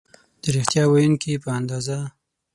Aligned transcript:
د 0.41 0.43
ریښتیا 0.55 0.83
ویونکي 0.87 1.33
په 1.43 1.49
اندازه 1.59 1.97